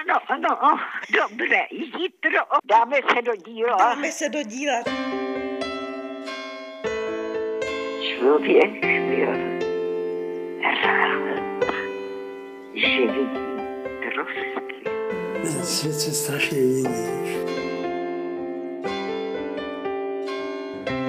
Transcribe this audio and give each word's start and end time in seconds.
ano, 0.00 0.20
ano, 0.28 0.78
dobré, 1.12 1.66
jítro, 1.70 2.40
dáme 2.64 2.96
se 3.14 3.22
do 3.22 3.36
díla. 3.36 3.76
Dáme 3.78 4.12
se 4.12 4.28
do 4.28 4.42
díla. 4.42 4.82
Člověk 8.00 8.70
byl 8.80 9.32
rád, 10.62 11.74
že 12.74 12.86
vidí 12.86 13.28
trosky. 14.12 15.64
Svět 15.64 15.94
se 15.94 16.10
strašně 16.10 16.58
mění. 16.58 17.20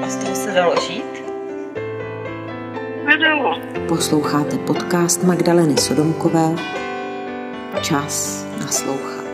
A 0.04 0.10
z 0.10 0.16
toho 0.24 0.36
se 0.36 0.52
dalo 0.52 0.76
žít? 0.88 1.22
Nedalo. 3.06 3.60
Posloucháte 3.88 4.58
podcast 4.58 5.24
Magdaleny 5.24 5.78
Sodomkové 5.78 6.81
Čas 7.82 8.46
naslouchat. 8.60 9.26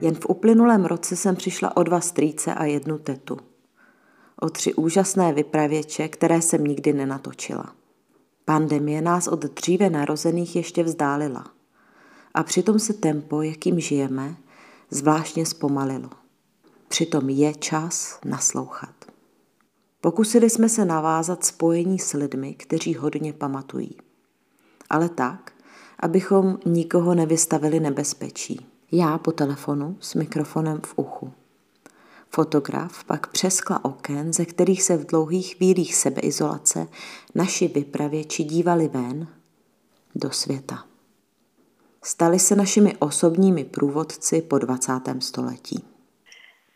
Jen 0.00 0.14
v 0.14 0.26
uplynulém 0.28 0.84
roce 0.84 1.16
jsem 1.16 1.36
přišla 1.36 1.76
o 1.76 1.82
dva 1.82 2.00
strýce 2.00 2.54
a 2.54 2.64
jednu 2.64 2.98
tetu. 2.98 3.38
O 4.40 4.50
tři 4.50 4.74
úžasné 4.74 5.32
vypravěče, 5.32 6.08
které 6.08 6.42
jsem 6.42 6.64
nikdy 6.64 6.92
nenatočila. 6.92 7.74
Pandemie 8.44 9.02
nás 9.02 9.28
od 9.28 9.40
dříve 9.44 9.90
narozených 9.90 10.56
ještě 10.56 10.82
vzdálila. 10.82 11.51
A 12.34 12.42
přitom 12.42 12.78
se 12.78 12.92
tempo, 12.92 13.42
jakým 13.42 13.80
žijeme, 13.80 14.36
zvláštně 14.90 15.46
zpomalilo. 15.46 16.10
Přitom 16.88 17.28
je 17.28 17.54
čas 17.54 18.18
naslouchat. 18.24 18.94
Pokusili 20.00 20.50
jsme 20.50 20.68
se 20.68 20.84
navázat 20.84 21.44
spojení 21.44 21.98
s 21.98 22.12
lidmi, 22.12 22.54
kteří 22.54 22.94
hodně 22.94 23.32
pamatují. 23.32 23.96
Ale 24.90 25.08
tak, 25.08 25.52
abychom 25.98 26.58
nikoho 26.66 27.14
nevystavili 27.14 27.80
nebezpečí. 27.80 28.66
Já 28.92 29.18
po 29.18 29.32
telefonu 29.32 29.96
s 30.00 30.14
mikrofonem 30.14 30.80
v 30.86 30.94
uchu. 30.96 31.32
Fotograf 32.30 33.04
pak 33.04 33.26
přeskla 33.26 33.84
oken, 33.84 34.32
ze 34.32 34.44
kterých 34.44 34.82
se 34.82 34.96
v 34.96 35.06
dlouhých 35.06 35.54
chvílích 35.54 35.94
sebeizolace 35.94 36.88
naši 37.34 37.68
vypravěči 37.68 38.44
dívali 38.44 38.88
ven 38.88 39.28
do 40.14 40.30
světa. 40.30 40.84
Stali 42.04 42.38
se 42.38 42.56
našimi 42.56 42.92
osobními 42.98 43.64
průvodci 43.64 44.42
po 44.42 44.58
20. 44.58 44.92
století. 45.20 45.84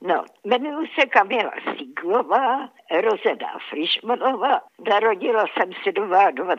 No, 0.02 0.24
jmenuji 0.44 0.86
se 1.00 1.06
Kamila 1.06 1.52
Siglová, 1.78 2.68
rozená 3.02 3.58
Frišmanová. 3.70 4.60
Narodila 4.90 5.44
jsem 5.54 5.72
se 5.84 5.92
22. 5.92 6.56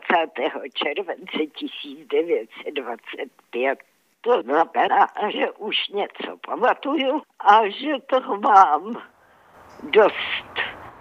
července 0.74 1.46
1925 1.60 3.80
to 4.22 4.42
znamená, 4.42 5.08
že 5.32 5.52
už 5.52 5.76
něco 5.94 6.38
pamatuju 6.48 7.22
a 7.40 7.70
že 7.70 7.92
toho 8.10 8.40
mám 8.40 9.02
dost 9.84 10.54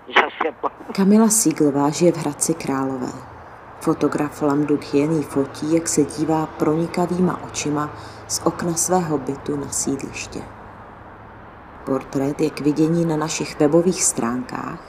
za 0.06 0.28
sebou. 0.42 0.68
Kamila 0.96 1.28
Síglová 1.28 1.90
žije 1.90 2.12
v 2.12 2.16
Hradci 2.16 2.54
Králové. 2.54 3.35
Fotograf 3.86 4.42
Lamduk 4.42 4.94
Jený 4.94 5.22
fotí, 5.22 5.74
jak 5.74 5.88
se 5.88 6.04
dívá 6.04 6.46
pronikavýma 6.46 7.42
očima 7.42 7.90
z 8.28 8.40
okna 8.44 8.74
svého 8.74 9.18
bytu 9.18 9.56
na 9.56 9.68
sídliště. 9.68 10.42
Portrét 11.84 12.40
je 12.40 12.50
k 12.50 12.60
vidění 12.60 13.04
na 13.04 13.16
našich 13.16 13.60
webových 13.60 14.04
stránkách 14.04 14.80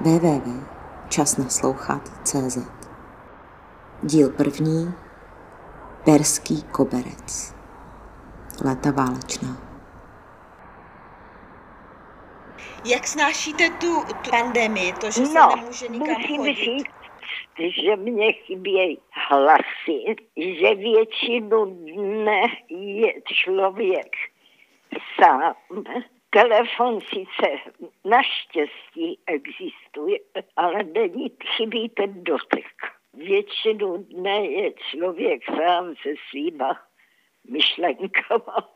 www.časnaslouchat.cz 0.00 2.58
Díl 4.02 4.30
první 4.30 4.94
Perský 6.04 6.62
koberec 6.62 7.54
léta 8.64 8.90
válečná. 8.90 9.56
Jak 12.84 13.06
snášíte 13.06 13.70
tu, 13.70 14.04
tu 14.04 14.30
pandemii, 14.30 14.92
to, 14.92 15.10
že 15.10 15.26
se 15.26 15.38
no, 15.38 15.56
nemůže 15.56 15.88
nikam 15.88 16.20
musím 16.20 16.36
chodit? 16.36 16.54
říct, 16.54 16.97
že 17.58 17.96
mě 17.96 18.32
chybějí 18.32 18.98
hlasy, 19.10 20.16
že 20.36 20.74
většinu 20.74 21.64
dne 21.64 22.42
je 22.68 23.12
člověk 23.32 24.16
sám. 25.20 25.54
Telefon 26.30 27.00
sice 27.00 27.72
naštěstí 28.04 29.20
existuje, 29.26 30.18
ale 30.56 30.84
není 30.84 31.30
chybí 31.56 31.88
ten 31.88 32.24
dotek. 32.24 32.74
Většinu 33.14 33.96
dne 33.96 34.46
je 34.46 34.72
člověk 34.72 35.44
sám 35.44 35.94
se 36.02 36.10
svýma 36.30 36.80
myšlenkama. 37.50 38.68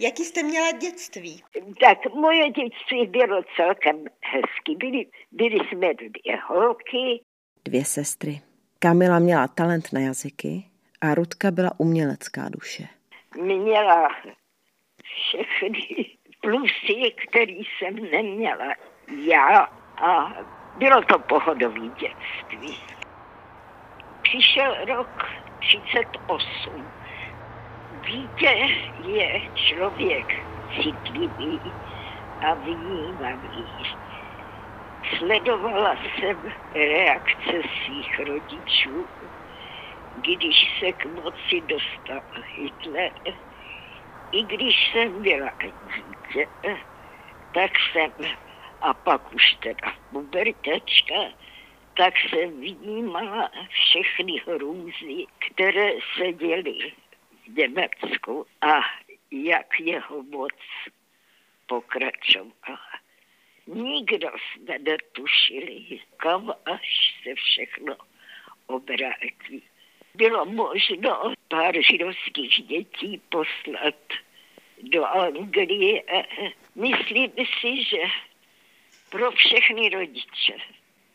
Jaký 0.00 0.24
jste 0.24 0.42
měla 0.42 0.70
dětství? 0.70 1.42
Tak 1.80 2.14
moje 2.14 2.50
dětství 2.50 3.06
bylo 3.06 3.42
celkem 3.56 4.04
hezky. 4.24 4.76
Byli, 4.76 5.06
byli 5.32 5.58
jsme 5.68 5.94
dvě 5.94 6.36
holky. 6.46 7.24
Dvě 7.64 7.84
sestry. 7.84 8.40
Kamila 8.78 9.18
měla 9.18 9.48
talent 9.48 9.92
na 9.92 10.00
jazyky 10.00 10.64
a 11.00 11.14
Rudka 11.14 11.50
byla 11.50 11.70
umělecká 11.78 12.48
duše. 12.48 12.88
Měla 13.36 14.08
všechny 15.02 16.06
plusy, 16.40 17.14
který 17.28 17.58
jsem 17.58 18.10
neměla 18.10 18.74
já 19.26 19.58
a 19.96 20.34
bylo 20.78 21.02
to 21.02 21.18
pohodový 21.18 21.90
dětství. 22.00 22.78
Přišel 24.22 24.84
rok 24.84 25.24
38 25.58 26.86
Dítě 28.06 28.76
je 29.06 29.40
člověk 29.54 30.26
citlivý 30.74 31.60
a 32.40 32.54
vnímavý. 32.54 33.64
Sledovala 35.18 35.96
jsem 35.96 36.42
reakce 36.74 37.62
svých 37.84 38.18
rodičů, 38.18 39.08
když 40.14 40.56
se 40.78 40.92
k 40.92 41.04
moci 41.04 41.60
dostal 41.60 42.22
Hitler. 42.54 43.12
I 44.32 44.42
když 44.42 44.90
jsem 44.90 45.22
byla 45.22 45.50
dítě, 45.80 46.48
tak 47.52 47.70
jsem, 47.92 48.12
a 48.80 48.94
pak 48.94 49.34
už 49.34 49.54
teda 49.54 49.96
pubertačka, 50.12 51.32
tak 51.94 52.14
jsem 52.18 52.60
vnímala 52.60 53.50
všechny 53.68 54.38
hrůzy, 54.46 55.26
které 55.38 55.92
se 56.16 56.32
děly 56.32 56.92
v 57.46 57.58
Německu 57.58 58.46
a 58.60 58.80
jak 59.30 59.80
jeho 59.80 60.22
moc 60.22 60.54
pokračovala. 61.66 63.01
Nikdo 63.66 64.28
jsme 64.28 64.78
netušili, 64.78 66.00
kam 66.16 66.52
až 66.66 67.14
se 67.22 67.34
všechno 67.34 67.96
obrátí. 68.66 69.62
Bylo 70.14 70.44
možno 70.44 71.34
pár 71.48 71.74
židovských 71.90 72.62
dětí 72.66 73.20
poslat 73.28 73.94
do 74.82 75.04
Anglie. 75.04 76.02
Myslím 76.74 77.30
si, 77.60 77.84
že 77.84 78.02
pro 79.10 79.30
všechny 79.30 79.88
rodiče 79.88 80.56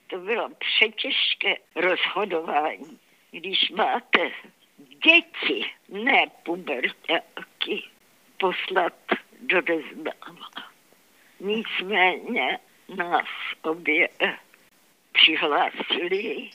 to 0.08 0.18
bylo 0.18 0.50
přetěžké 0.50 1.56
rozhodování. 1.76 3.00
Když 3.32 3.70
máte 3.70 4.32
děti, 4.78 5.66
ne 5.90 6.26
pubertáky, 6.44 7.84
poslat 8.38 8.94
do 9.42 9.62
neznáma. 9.62 10.50
Nicméně 11.40 12.60
nás 12.96 13.28
obě 13.62 14.10
přihlásili, 15.12 16.50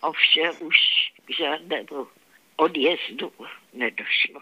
ovšem 0.00 0.52
už 0.60 0.76
k 1.24 1.36
žádnému 1.38 2.06
odjezdu 2.56 3.32
nedošlo. 3.72 4.40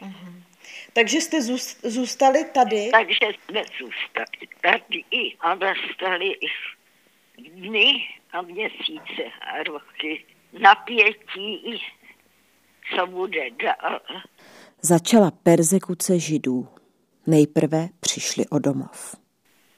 Uh-huh. 0.00 0.42
Takže 0.92 1.20
jste 1.20 1.42
zůstali 1.82 2.44
tady? 2.44 2.90
Takže 2.90 3.26
jsme 3.44 3.62
zůstali 3.78 4.48
tady 4.60 5.04
a 5.40 5.54
nastali 5.54 6.34
dny 7.38 8.08
a 8.32 8.42
měsíce 8.42 9.22
a 9.40 9.62
roky 9.62 10.24
napětí 10.52 11.82
co 12.96 13.06
bude 13.06 13.50
dál. 13.50 14.00
Začala 14.82 15.30
persekuce 15.30 16.18
židů. 16.18 16.68
Nejprve 17.26 17.88
přišli 18.00 18.44
o 18.50 18.58
domov. 18.58 19.16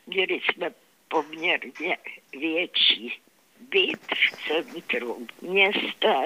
Měli 0.07 0.41
jsme 0.41 0.71
poměrně 1.09 1.99
větší 2.33 3.21
byt 3.61 4.07
v 4.15 4.47
centru 4.49 5.27
města. 5.41 6.23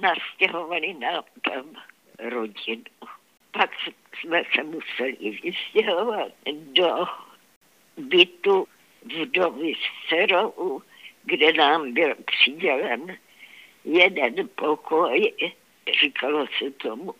Nastěhovali 0.00 0.94
nám 0.94 1.24
tam 1.44 1.82
rodinu. 2.18 2.84
Pak 3.50 3.70
jsme 4.20 4.42
se 4.54 4.62
museli 4.62 5.40
vystěhovat 5.42 6.32
do 6.72 7.06
bytu 7.96 8.66
vdovy 9.02 9.72
z 9.74 10.08
Cerou, 10.08 10.82
kde 11.24 11.52
nám 11.52 11.92
byl 11.92 12.14
přidělen 12.26 13.16
jeden 13.84 14.48
pokoj, 14.54 15.32
říkalo 16.00 16.46
se 16.58 16.70
tomu 16.70 17.14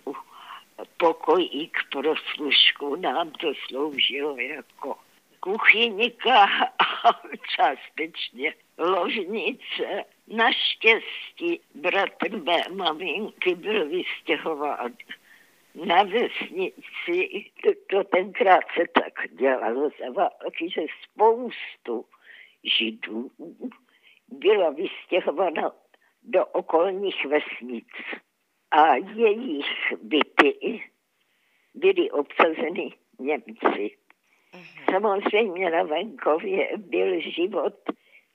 pokojík 0.97 1.79
pro 1.93 2.15
služku, 2.35 2.97
nám 2.97 3.31
to 3.31 3.53
sloužilo 3.69 4.37
jako 4.37 4.97
kuchyňka 5.41 6.45
a 6.79 7.21
částečně 7.57 8.55
ložnice. 8.79 10.05
Naštěstí 10.27 11.61
bratr 11.75 12.37
mé 12.37 12.63
maminky 12.75 13.55
byl 13.55 13.89
vystěhován 13.89 14.95
na 15.75 16.03
vesnici. 16.03 17.51
To, 17.63 17.71
to 17.91 18.05
tenkrát 18.05 18.65
se 18.75 18.85
tak 18.95 19.13
dělalo 19.39 19.91
za 20.01 20.11
války, 20.13 20.71
že 20.71 20.83
spoustu 21.05 22.05
židů 22.79 23.31
bylo 24.29 24.73
vystěhováno 24.73 25.73
do 26.23 26.47
okolních 26.47 27.27
vesnic 27.27 27.87
a 28.71 28.95
jejich 28.95 29.93
byty 30.03 30.83
byly 31.75 32.11
obsazeny 32.11 32.91
Němci. 33.19 33.97
Samozřejmě 34.91 35.71
na 35.71 35.83
venkově 35.83 36.69
byl 36.77 37.21
život 37.21 37.75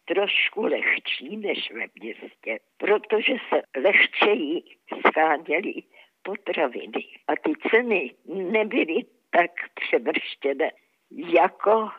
trošku 0.06 0.62
lehčí 0.62 1.38
než 1.38 1.72
ve 1.72 1.86
městě, 2.02 2.60
protože 2.78 3.34
se 3.50 3.62
lehčeji 3.82 4.62
scháněly 5.08 5.74
potraviny 6.24 7.06
a 7.28 7.36
ty 7.36 7.54
ceny 7.72 8.16
nebyly 8.26 9.06
tak 9.30 9.52
převrštěné, 9.74 10.72
jako 11.12 11.90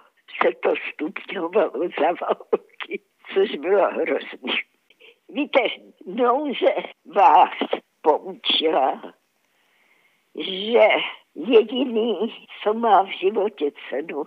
se 0.42 0.52
to 0.62 0.74
stupňovalo 0.92 1.88
za 2.00 2.12
války, 2.20 3.00
což 3.34 3.50
bylo 3.50 3.90
hrozný. 3.90 4.52
Víte, 5.28 5.60
nouze 6.06 6.74
vás 7.04 7.75
poučila, 8.06 9.02
že 10.34 10.88
jediný, 11.34 12.36
co 12.62 12.74
má 12.74 13.02
v 13.02 13.08
životě 13.08 13.70
cenu, 13.90 14.24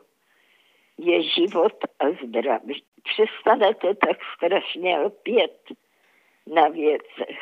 je 0.97 1.23
život 1.23 1.73
a 1.99 2.05
zdraví. 2.23 2.83
Přestanete 3.03 3.95
tak 3.95 4.17
strašně 4.35 4.99
lpět 4.99 5.71
na 6.47 6.67
věcech. 6.67 7.39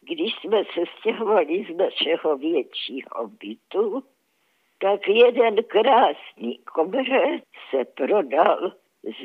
Když 0.00 0.34
jsme 0.34 0.64
se 0.64 0.80
stěhovali 0.98 1.66
z 1.70 1.76
našeho 1.76 2.36
většího 2.36 3.28
bytu, 3.40 4.04
tak 4.78 5.08
jeden 5.08 5.56
krásný 5.64 6.58
koberec 6.58 7.44
se 7.70 7.84
prodal 7.84 8.72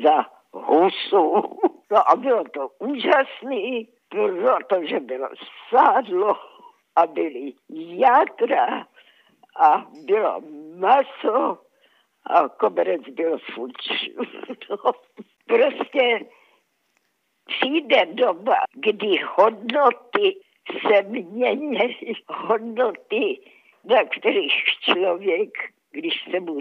za 0.04 0.26
husu. 0.52 1.42
No 1.90 2.10
a 2.10 2.16
bylo 2.16 2.44
to 2.44 2.68
úžasný, 2.78 3.88
protože 4.12 5.00
bylo 5.00 5.28
sádlo 5.68 6.36
a 6.96 7.06
byly 7.06 7.52
játra 7.96 8.86
a 9.56 9.86
bylo 10.06 10.40
maso 10.76 11.58
a 12.26 12.48
koberec 12.48 13.02
byl 13.02 13.38
fuč. 13.38 13.72
No, 14.70 14.92
prostě 15.46 16.20
přijde 17.46 18.06
doba, 18.06 18.56
kdy 18.72 19.20
hodnoty 19.36 20.40
se 20.86 21.02
mění, 21.02 21.78
hodnoty, 22.28 23.40
na 23.84 24.04
kterých 24.04 24.64
člověk, 24.80 25.50
když 25.90 26.24
se 26.30 26.40
mu 26.40 26.58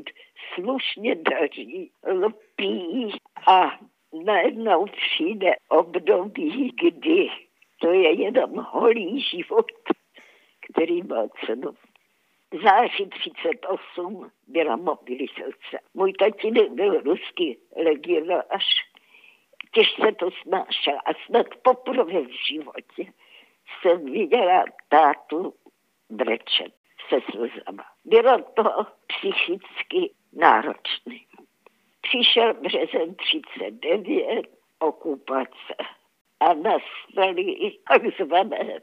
slušně 0.53 1.15
daří, 1.15 1.91
lpí 2.13 3.11
a 3.47 3.79
najednou 4.13 4.85
přijde 4.85 5.51
období, 5.69 6.71
kdy 6.83 7.29
to 7.81 7.91
je 7.91 8.21
jenom 8.21 8.51
holý 8.69 9.21
život, 9.21 9.65
který 10.61 11.03
má 11.03 11.27
cenu. 11.45 11.71
V 12.51 12.63
září 12.63 13.09
38 13.09 14.31
byla 14.47 14.75
mobilizace. 14.75 15.79
Můj 15.93 16.13
tatínek 16.13 16.71
byl 16.71 17.01
ruský 17.01 17.57
legionář. 17.75 18.65
Těžce 19.71 20.11
to 20.19 20.29
snášel 20.31 20.97
a 21.05 21.11
snad 21.25 21.47
poprvé 21.61 22.21
v 22.21 22.31
životě 22.49 23.13
jsem 23.81 24.05
viděla 24.05 24.63
tátu 24.89 25.53
brečet 26.09 26.73
se 27.09 27.19
slzama. 27.31 27.83
Bylo 28.05 28.41
to 28.41 28.63
psychicky 29.07 30.13
náročné. 30.33 31.15
Přišel 32.01 32.53
březen 32.53 33.15
39, 33.15 34.47
okupace 34.79 35.75
a 36.39 36.53
nastaly 36.53 37.71
takzvané 37.87 38.79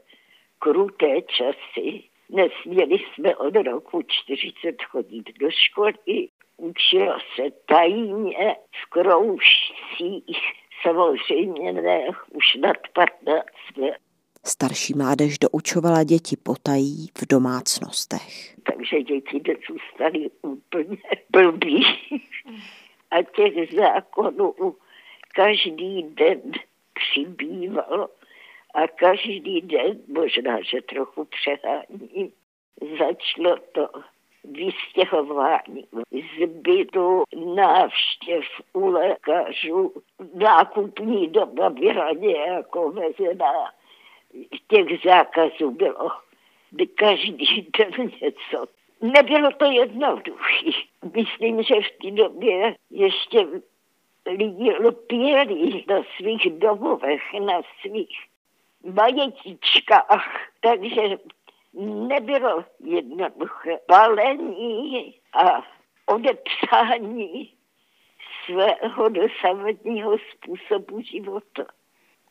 kruté 0.59 1.21
časy. 1.21 2.03
Nesměli 2.29 2.95
jsme 2.99 3.35
od 3.35 3.55
roku 3.55 4.01
40 4.07 4.81
chodit 4.81 5.39
do 5.39 5.51
školy, 5.51 6.27
učilo 6.57 7.17
se 7.35 7.43
tajně 7.65 8.55
v 8.83 8.89
kroužcích, 8.89 10.39
samozřejmě 10.81 11.73
ne 11.73 12.07
už 12.33 12.55
nad 12.55 12.77
15 12.93 13.45
let. 13.77 13.97
Starší 14.45 14.93
mládež 14.93 15.39
doučovala 15.39 16.03
děti 16.03 16.37
potají 16.43 17.07
v 17.17 17.27
domácnostech. 17.27 18.55
Takže 18.63 19.03
děti 19.03 19.41
zůstaly 19.69 20.29
úplně 20.41 20.97
blbý. 21.31 21.85
A 23.11 23.23
těch 23.23 23.73
zákonů 23.73 24.55
každý 25.35 26.03
den 26.03 26.51
přibývalo 26.93 28.09
a 28.73 28.87
každý 28.87 29.61
den, 29.61 30.01
možná, 30.07 30.61
že 30.61 30.81
trochu 30.81 31.25
přeháním, 31.25 32.31
začalo 32.99 33.57
to 33.71 33.89
vystěhování 34.43 35.87
zbytu 36.43 37.23
návštěv 37.55 38.43
u 38.73 38.85
lékařů. 38.85 39.93
Nákupní 40.33 41.27
doba 41.27 41.69
byla 41.69 42.11
nějak 42.11 42.75
omezená. 42.75 43.71
Těch 44.67 45.03
zákazů 45.05 45.71
bylo 45.71 46.11
by 46.71 46.87
každý 46.87 47.71
den 47.77 48.11
něco. 48.21 48.78
Nebylo 49.01 49.51
to 49.51 49.65
jednoduché. 49.65 50.71
Myslím, 51.15 51.63
že 51.63 51.75
v 51.75 51.91
té 52.01 52.11
době 52.11 52.75
ještě 52.89 53.47
lidi 54.25 54.71
lpěli 54.71 55.83
na 55.87 56.01
svých 56.17 56.59
domovech, 56.59 57.21
na 57.45 57.61
svých 57.81 58.19
majetičkách, 58.83 60.49
takže 60.59 61.01
nebylo 62.07 62.65
jednoduché 62.79 63.79
balení 63.87 65.15
a 65.33 65.63
odepsání 66.05 67.53
svého 68.45 69.09
dosavadního 69.09 70.17
způsobu 70.17 71.01
života. 71.01 71.65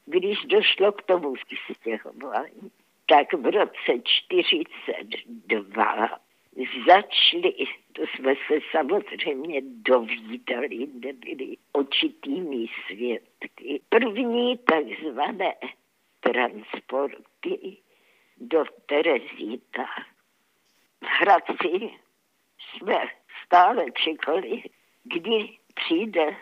Když 0.06 0.44
došlo 0.44 0.92
k 0.92 1.02
tomu 1.02 1.34
stěhování, 1.72 2.70
tak 3.06 3.32
v 3.32 3.50
roce 3.50 4.02
42 4.04 6.18
začali, 6.86 7.54
to 7.92 8.02
jsme 8.02 8.34
se 8.34 8.58
samozřejmě 8.70 9.60
dovídali, 9.64 10.86
nebyli 10.92 11.56
očitými 11.72 12.66
svědky. 12.86 13.80
První 13.88 14.58
takzvané 14.58 15.54
transporty 16.20 17.76
do 18.36 18.64
Terezíta. 18.86 19.84
V 21.00 21.06
Hradci 21.20 21.90
jsme 22.58 22.98
stále 23.46 23.84
čekali, 23.90 24.62
kdy 25.04 25.58
přijde 25.74 26.36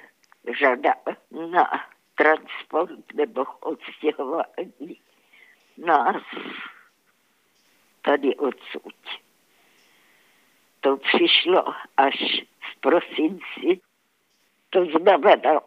řada 0.58 0.94
na 1.50 1.70
transport 2.14 3.14
nebo 3.14 3.44
odstěhování 3.60 5.00
nás 5.78 6.22
tady 8.02 8.36
odsud. 8.36 9.25
To 10.86 10.96
přišlo 10.96 11.64
až 11.96 12.14
v 12.60 12.80
prosinci. 12.80 13.80
To 14.70 14.84
znamenalo 14.84 15.60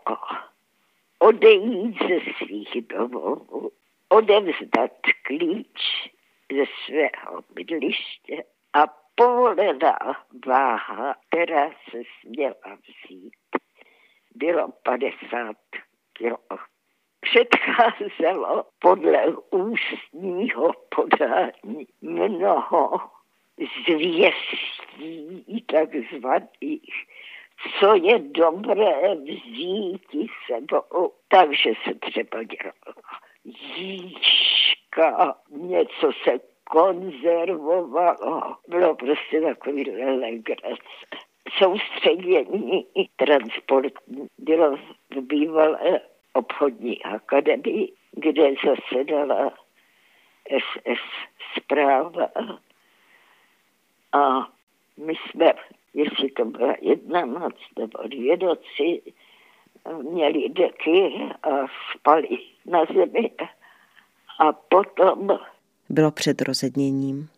odejít 1.19 1.97
ze 2.07 2.19
svých 2.38 2.88
domovů, 2.88 3.71
odevzdat 4.09 4.91
klíč 5.23 6.09
ze 6.51 6.63
svého 6.85 7.41
bydliště 7.53 8.43
a 8.73 8.88
povolená 9.15 9.97
váha, 10.45 11.15
která 11.27 11.69
se 11.69 12.01
směla 12.21 12.77
vzít, 12.88 13.33
bylo 14.35 14.69
50 14.83 15.55
kilo. 16.13 16.38
Předcházelo 17.19 18.65
podle 18.79 19.25
ústního 19.51 20.73
podání 20.95 21.88
mnoho 22.01 23.18
zvěstí 23.88 25.66
takzvaných, 25.66 27.06
co 27.80 27.96
je 27.96 28.20
dobré 28.20 29.16
vzít 29.16 30.08
sebou. 30.48 31.13
Takže 31.28 31.74
se 31.84 31.94
třeba 31.94 32.44
dělala 32.44 32.96
jíčka, 33.75 35.36
něco 35.50 36.12
se 36.24 36.39
konzervovalo. 36.63 38.56
Bylo 38.68 38.96
prostě 38.96 39.42
takový 39.42 39.92
legrace. 39.92 40.84
Soustředění 41.58 42.88
transportní 43.16 44.28
bylo 44.38 44.75
v 45.10 45.22
bývalé 45.22 46.01
obchodní 46.34 47.04
akademii, 47.04 47.94
kde 48.12 48.54
zasedala 48.66 49.54
SS 50.50 51.01
zpráva. 51.58 52.30
A 54.13 54.50
my 54.98 55.13
jsme, 55.16 55.54
jestli 55.94 56.32
to 56.32 56.46
byla 56.46 56.75
jedna 56.82 57.25
noc 57.25 57.56
nebo 57.80 58.08
dvě 58.08 58.38
noci, 58.38 59.01
měli 60.12 60.50
deky 60.50 61.13
a 61.44 61.50
spali 61.96 62.28
na 62.66 62.86
zemi. 62.86 63.32
A 64.39 64.54
potom... 64.54 65.39
Bylo 65.89 66.12
před 66.12 66.42
rozedněním. 66.42 67.30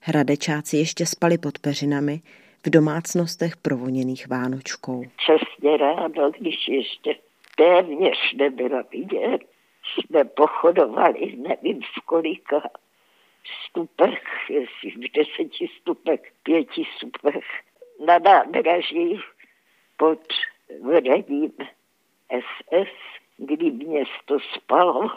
Hradečáci 0.00 0.76
ještě 0.76 1.06
spali 1.06 1.38
pod 1.38 1.58
peřinami 1.58 2.20
v 2.66 2.70
domácnostech 2.70 3.56
provoněných 3.56 4.28
Vánočkou. 4.28 5.02
Časně 5.16 5.76
ráno, 5.76 6.30
když 6.38 6.68
ještě 6.68 7.16
téměř 7.56 8.34
nebyla 8.36 8.82
vidět, 8.90 9.40
jsme 9.84 10.24
pochodovali, 10.24 11.36
nevím 11.36 11.80
v 11.82 12.06
kolika 12.06 12.62
stupech, 13.68 14.22
jestli 14.48 14.90
v 14.90 15.12
deseti 15.12 15.68
stupech, 15.80 16.20
pěti 16.42 16.84
stupech, 16.96 17.44
na 18.06 18.18
nádraží 18.18 19.20
pod 19.96 20.20
vedením 20.82 21.52
SS, 22.30 22.92
kdy 23.36 23.70
město 23.70 24.38
spalo, 24.54 25.10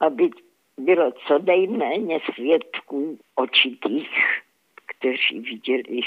aby 0.00 0.30
bylo 0.76 1.12
co 1.12 1.38
nejméně 1.38 2.20
svědků 2.34 3.18
očitých, 3.34 4.42
kteří 4.86 5.40
viděli 5.40 6.00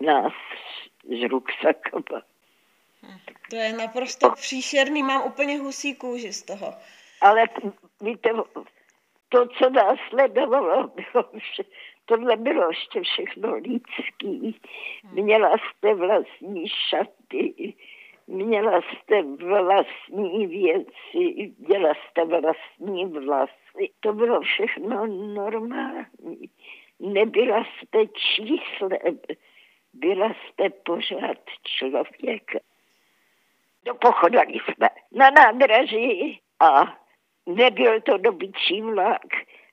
nás 0.00 0.32
z 1.04 1.28
ruksakama. 1.28 2.22
To 3.50 3.56
je 3.56 3.72
naprosto 3.72 4.30
příšerný, 4.30 5.02
mám 5.02 5.26
úplně 5.26 5.58
husí 5.58 5.94
kůži 5.94 6.32
z 6.32 6.42
toho. 6.42 6.74
Ale 7.20 7.44
víte, 8.00 8.30
to, 9.30 9.46
co 9.46 9.70
nás 9.70 9.98
sledovalo, 10.08 10.88
bylo 10.88 11.24
vše, 11.38 11.62
tohle 12.04 12.36
bylo 12.36 12.68
ještě 12.68 13.00
všechno 13.00 13.54
lidský. 13.54 14.60
Měla 15.12 15.56
jste 15.58 15.94
vlastní 15.94 16.68
šaty, 16.68 17.74
měla 18.26 18.80
jste 18.80 19.22
vlastní 19.22 20.46
věci, 20.46 21.52
měla 21.58 21.94
jste 21.94 22.24
vlastní 22.24 23.06
vlasy. 23.06 23.90
To 24.00 24.12
bylo 24.12 24.40
všechno 24.40 25.06
normální. 25.06 26.50
Nebyla 27.00 27.64
jste 27.64 28.06
číslem, 28.06 29.18
byla 29.92 30.34
jste 30.34 30.70
pořád 30.70 31.38
člověk. 31.62 32.50
Dopochodali 33.84 34.52
jsme 34.52 34.88
na 35.12 35.30
nádraží 35.30 36.40
a 36.60 37.00
nebyl 37.46 38.00
to 38.00 38.16
dobyčí 38.16 38.82
vlak, 38.82 39.26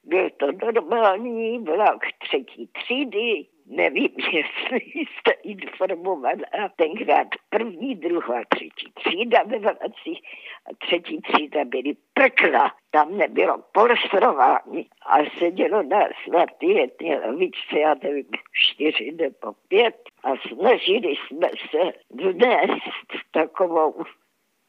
byl 0.04 0.30
to 0.30 0.48
normální 0.52 1.60
vlak 1.60 2.00
třetí 2.20 2.68
třídy, 2.68 3.46
nevím, 3.66 4.10
jestli 4.32 4.80
jste 4.96 5.32
informovaná, 5.32 6.70
tenkrát 6.76 7.28
první, 7.50 7.96
druhá, 7.96 8.42
třetí 8.50 8.92
třída 8.94 9.44
ve 9.44 9.60
vlacích 9.60 10.22
a 10.66 10.86
třetí 10.86 11.22
třída 11.22 11.66
byly 11.66 11.96
prkla. 12.14 12.72
Tam 12.92 13.18
nebylo 13.18 13.64
polstrování 13.72 14.88
a 15.06 15.18
sedělo 15.40 15.84
na 15.84 16.46
ty 16.58 16.66
jedné 16.66 17.20
lavičce, 17.20 17.80
já 17.80 17.96
nevím, 18.04 18.26
čtyři 18.54 19.12
nebo 19.12 19.54
pět 19.68 19.98
a 20.24 20.30
snažili 20.48 21.16
jsme 21.16 21.50
se 21.72 21.94
vnést 22.10 22.84
takovou 23.32 24.04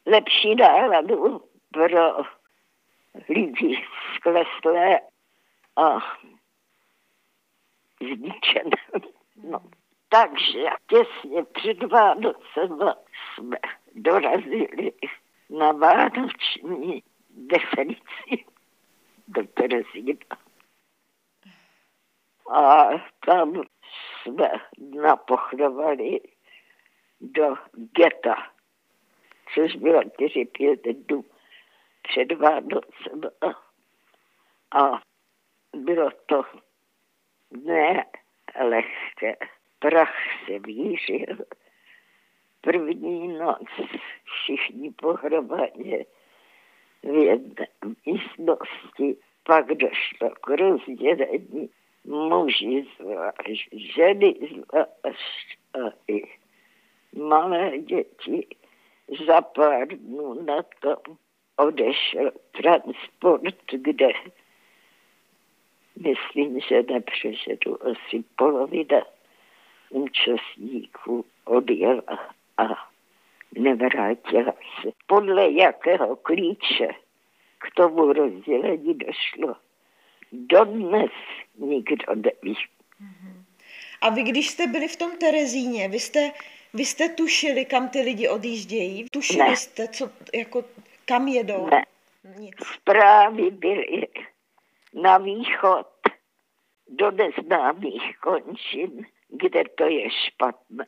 lepší 0.05 0.55
náladu 0.55 1.41
pro 1.71 2.23
lidi 3.29 3.83
skleslé 4.15 4.99
a 5.75 5.99
zničené. 8.01 8.77
No. 9.43 9.59
Takže 10.09 10.63
těsně 10.87 11.43
před 11.43 11.83
Vánocem 11.83 12.79
jsme 13.33 13.57
dorazili 13.95 14.91
na 15.49 15.71
vánoční 15.71 17.03
definici 17.29 18.45
do 19.27 19.47
Terezína. 19.47 20.25
A 22.51 22.89
tam 23.25 23.63
jsme 24.21 24.49
napochnovali 25.01 26.19
do 27.21 27.55
geta, 27.73 28.35
což 29.53 29.75
bylo 29.75 30.01
4-5 30.01 31.05
dnů 31.05 31.25
před 32.09 32.31
Vánocem. 32.31 33.21
A 34.71 35.01
bylo 35.75 36.09
to 36.25 36.43
ne 37.51 38.05
lehké. 38.63 39.35
Prach 39.79 40.15
se 40.45 40.59
vířil. 40.59 41.37
První 42.61 43.27
noc 43.27 43.67
všichni 44.23 44.91
pohromadě 44.91 46.05
v 47.03 47.23
jedné 47.23 47.67
místnosti. 48.05 49.17
Pak 49.43 49.67
došlo 49.67 50.29
k 50.29 50.49
rozdělení 50.49 51.69
muži 52.05 52.87
zvlášť, 52.97 53.69
ženy 53.71 54.35
zvlášť 54.51 55.57
a 55.73 55.93
i 56.07 56.23
malé 57.13 57.77
děti. 57.77 58.47
Za 59.27 59.41
pár 59.41 59.87
dnů 59.87 60.33
na 60.43 60.63
tom 60.79 61.17
odešel 61.59 62.31
transport, 62.51 63.71
kde 63.71 64.07
myslím, 65.95 66.59
že 66.59 66.83
nepřežedu 66.93 67.87
asi 67.87 68.23
polovina 68.35 69.01
účastníků 69.89 71.25
odjela 71.45 72.19
a 72.57 72.63
nevrátila 73.57 74.53
se. 74.81 74.89
Podle 75.07 75.51
jakého 75.51 76.15
klíče 76.15 76.87
k 77.57 77.75
tomu 77.75 78.13
rozdělení 78.13 78.93
došlo, 78.93 79.55
dodnes 80.31 81.11
nikdo 81.57 82.15
neví. 82.15 82.57
A 84.01 84.09
vy, 84.09 84.23
když 84.23 84.49
jste 84.49 84.67
byli 84.67 84.87
v 84.87 84.95
tom 84.95 85.17
Terezíně, 85.17 85.89
vy 85.89 85.99
jste, 85.99 86.31
vy 86.73 86.85
jste 86.85 87.09
tušili, 87.09 87.65
kam 87.65 87.89
ty 87.89 88.01
lidi 88.01 88.29
odjíždějí? 88.29 89.05
Tušili 89.11 89.49
Ne. 89.49 89.55
jste, 89.55 89.87
co, 89.87 90.09
jako, 90.33 90.63
kam 91.09 91.27
jedou? 91.27 91.69
Ne. 91.69 91.85
Nic. 92.37 92.55
Zprávy 92.73 93.51
byly 93.51 94.07
na 94.93 95.17
východ 95.17 95.87
do 96.87 97.11
neznámých 97.11 98.17
končin, 98.19 99.05
kde 99.29 99.63
to 99.77 99.85
je 99.85 100.09
špatné. 100.11 100.85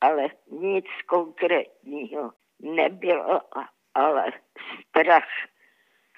Ale 0.00 0.28
nic 0.50 0.86
konkrétního 1.06 2.32
nebylo, 2.60 3.40
ale 3.94 4.32
strach 4.88 5.28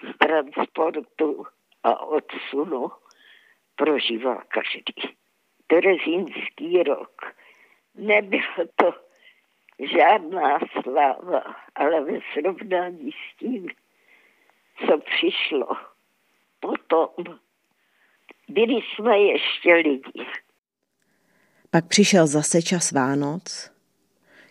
z 0.02 0.18
transportu 0.18 1.46
a 1.82 2.00
odsunu 2.00 2.90
prožíval 3.76 4.42
každý. 4.48 5.16
Terezínský 5.66 6.82
rok. 6.82 7.22
Nebylo 7.94 8.66
to 8.76 9.07
žádná 9.78 10.58
sláva, 10.82 11.56
ale 11.74 12.00
ve 12.00 12.20
srovnání 12.32 13.10
s 13.12 13.38
tím, 13.38 13.68
co 14.86 14.98
přišlo 14.98 15.76
potom, 16.60 17.38
byli 18.48 18.74
jsme 18.74 19.18
ještě 19.18 19.74
lidi. 19.74 20.26
Pak 21.70 21.88
přišel 21.88 22.26
zase 22.26 22.62
čas 22.62 22.92
Vánoc. 22.92 23.70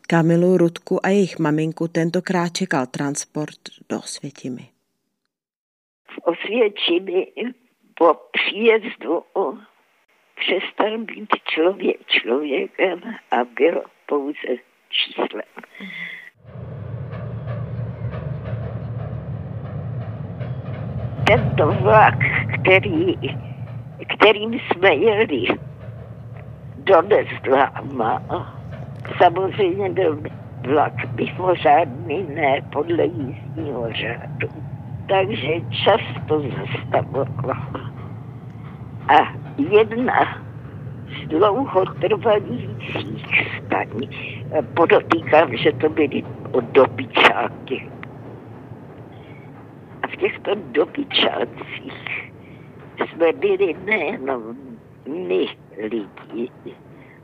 Kamilu, 0.10 0.58
Rudku 0.58 1.06
a 1.06 1.10
jejich 1.10 1.40
maminku 1.40 1.88
tentokrát 1.88 2.50
čekal 2.50 2.86
transport 2.86 3.60
do 3.90 3.98
Osvětimi. 3.98 4.70
V 6.10 6.18
Osvětimi 6.18 7.28
po 7.94 8.14
příjezdu 8.32 9.24
přestal 10.36 10.98
být 10.98 11.30
člověk 11.44 12.08
člověkem 12.08 13.02
a 13.32 13.44
byl 13.44 13.84
pouze 14.06 14.58
číslem. 14.90 15.42
Tento 21.28 21.72
vlak, 21.72 22.20
který 22.62 23.16
kterým 24.06 24.54
jsme 24.54 24.96
jeli 24.96 25.46
do 26.78 27.02
Nezláma. 27.02 28.22
Samozřejmě 29.18 29.90
byl 29.90 30.22
vlak 30.68 30.94
mimořádný, 31.16 32.26
ne 32.36 32.62
podle 32.72 33.06
jízdního 33.06 33.90
řádu. 33.94 34.48
Takže 35.10 35.54
často 35.84 36.42
zastavoval. 36.42 37.56
A 39.08 39.34
jedna 39.58 40.44
z 41.08 41.28
dlouhotrvajících 41.28 43.26
staní, 43.66 44.10
podotýkám, 44.74 45.58
že 45.58 45.72
to 45.72 45.90
byly 45.90 46.24
dobyčáky. 46.72 47.90
A 50.04 50.08
v 50.08 50.16
těchto 50.16 50.56
dobyčácích 50.56 52.32
jsme 53.00 53.34
byli 53.34 53.76
nejenom 53.86 54.58
my 55.08 55.48
lidi, 55.78 56.50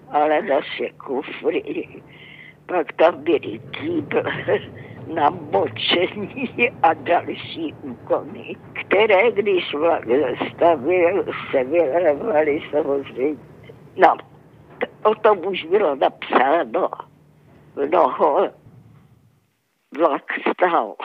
ale 0.09 0.41
naše 0.41 0.89
kufry, 0.97 1.87
pak 2.65 2.93
tam 2.93 3.23
byly 3.23 3.59
kýble 3.71 4.23
na 5.13 5.29
močení 5.29 6.49
a 6.83 6.93
další 6.93 7.73
úkony, 7.81 8.55
které, 8.73 9.31
když 9.31 9.73
vlak 9.73 10.03
zastavil, 10.07 11.25
se 11.51 11.63
vylévaly 11.63 12.61
samozřejmě. 12.71 13.37
No, 13.97 14.17
o 15.03 15.15
tom 15.15 15.47
už 15.47 15.65
bylo 15.65 15.95
napsáno 15.95 16.89
mnoho. 17.75 18.51
Vlak 19.97 20.31
stál. 20.51 20.95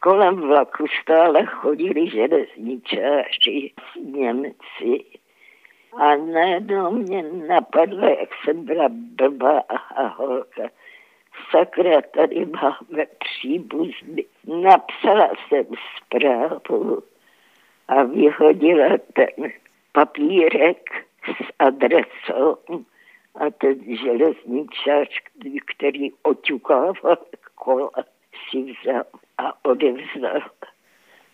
Kolem 0.00 0.40
vlaku 0.40 0.86
stále 1.02 1.44
chodili 1.44 2.10
železničáři, 2.10 3.72
Němci, 4.04 5.04
a 5.96 6.16
najednou 6.16 6.90
mě 6.90 7.22
napadlo, 7.22 8.08
jak 8.08 8.28
jsem 8.44 8.64
byla 8.64 8.88
blbá 8.90 9.62
a 9.96 10.06
holka. 10.06 10.62
Sakra, 11.50 12.02
tady 12.02 12.46
máme 12.46 13.04
příbuzny. 13.18 14.24
Napsala 14.46 15.30
jsem 15.48 15.66
zprávu 15.96 17.02
a 17.88 18.02
vyhodila 18.02 18.88
ten 19.12 19.52
papírek 19.92 20.90
s 21.24 21.52
adresou 21.58 22.56
a 23.34 23.50
ten 23.50 23.96
železničář, 23.96 25.08
který 25.66 26.12
oťukával 26.22 27.16
kola, 27.54 27.90
si 28.50 28.62
vzal 28.62 29.04
a 29.38 29.64
odevzdal 29.64 30.40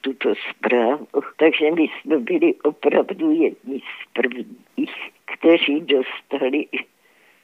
tuto 0.00 0.34
zprávu. 0.50 1.06
Takže 1.36 1.70
my 1.70 1.82
jsme 1.82 2.18
byli 2.18 2.54
opravdu 2.54 3.30
jedni 3.30 3.80
z 3.80 4.12
prvních, 4.12 5.10
kteří 5.24 5.80
dostali 5.80 6.66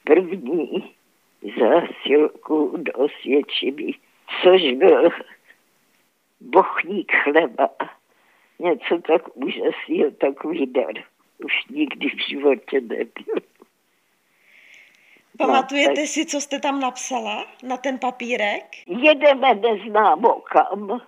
první 0.03 0.95
zásilku 1.59 2.73
do 2.77 2.93
osvědčení, 2.93 3.95
což 4.43 4.61
byl 4.61 5.09
bochník 6.41 7.11
chleba. 7.23 7.69
Něco 8.59 9.01
tak 9.07 9.37
úžasného, 9.37 10.11
takový 10.11 10.65
dar. 10.65 10.93
Už 11.45 11.53
nikdy 11.69 12.09
v 12.09 12.29
životě 12.29 12.81
nebyl. 12.81 13.35
Pamatujete 15.37 16.01
no, 16.01 16.07
si, 16.07 16.25
co 16.25 16.41
jste 16.41 16.59
tam 16.59 16.79
napsala 16.79 17.45
na 17.63 17.77
ten 17.77 17.99
papírek? 17.99 18.63
Jedeme 18.87 19.55
neznámo 19.55 20.41
kam 20.41 21.01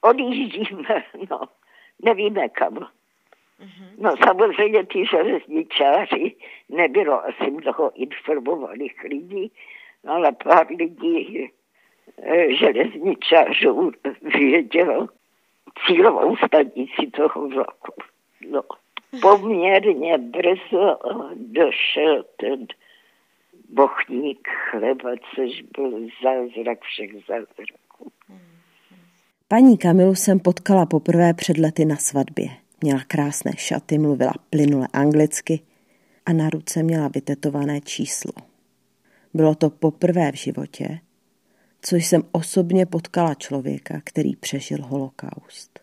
odjíždíme, 0.00 1.04
no, 1.30 1.40
nevíme 2.02 2.48
kam. 2.48 2.74
Mm-hmm. 2.74 3.90
No 3.98 4.14
samozřejmě 4.26 4.86
ty 4.86 5.06
železničáři 5.06 6.36
nebylo 6.68 7.24
asi 7.24 7.50
mnoho 7.50 7.92
informovaných 7.94 9.02
lidí, 9.04 9.52
ale 10.06 10.32
pár 10.32 10.66
lidí 10.78 11.50
eh, 12.22 12.54
železničářů 12.54 13.92
vědělo 14.22 15.08
cílovou 15.86 16.36
stanici 16.36 17.06
toho 17.16 17.48
vlaku. 17.48 17.92
No, 18.50 18.62
poměrně 19.22 20.18
brzo 20.18 20.98
došel 21.34 22.24
ten 22.36 22.66
bochník 23.68 24.48
chleba, 24.70 25.10
což 25.34 25.62
byl 25.76 26.08
zázrak 26.22 26.80
všech 26.80 27.10
zázraků. 27.12 28.12
Paní 29.48 29.78
Kamilu 29.78 30.14
jsem 30.14 30.40
potkala 30.40 30.86
poprvé 30.86 31.34
před 31.34 31.58
lety 31.58 31.84
na 31.84 31.96
svatbě. 31.96 32.48
Měla 32.82 33.00
krásné 33.06 33.52
šaty, 33.56 33.98
mluvila 33.98 34.32
plynule 34.50 34.88
anglicky 34.92 35.60
a 36.26 36.32
na 36.32 36.50
ruce 36.50 36.82
měla 36.82 37.08
vytetované 37.08 37.80
číslo. 37.80 38.32
Bylo 39.34 39.54
to 39.54 39.70
poprvé 39.70 40.32
v 40.32 40.34
životě, 40.34 41.00
což 41.82 42.06
jsem 42.06 42.22
osobně 42.32 42.86
potkala 42.86 43.34
člověka, 43.34 44.00
který 44.04 44.36
přežil 44.36 44.78
holokaust. 44.82 45.80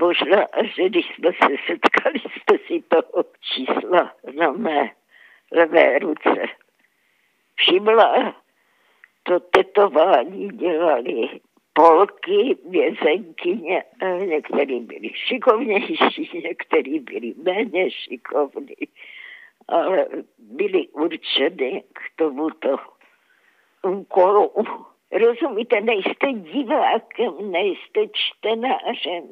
Možná, 0.00 0.46
že 0.76 0.88
když 0.88 1.04
jsme 1.06 1.30
se 1.32 1.54
setkali, 1.66 2.18
jste 2.18 2.58
si 2.66 2.82
toho 2.88 3.24
čísla 3.40 4.12
na 4.38 4.52
mé 4.52 4.90
levé 5.52 5.98
ruce 5.98 6.30
všimla. 7.54 8.34
To 9.22 9.40
tetování 9.40 10.48
dělali 10.48 11.40
polky, 11.72 12.56
vězenkyně, 12.68 13.84
některý 14.26 14.80
byli 14.80 15.10
šikovnější, 15.14 16.30
některý 16.44 16.98
byli 16.98 17.34
méně 17.42 17.90
šikovní, 17.90 18.74
ale 19.68 20.06
byli 20.38 20.88
určeny 20.88 21.84
k 21.92 22.00
tomuto 22.16 22.76
úkolu. 23.82 24.52
Rozumíte, 25.12 25.80
nejste 25.80 26.32
divákem, 26.32 27.50
nejste 27.52 28.00
čtenářem. 28.12 29.24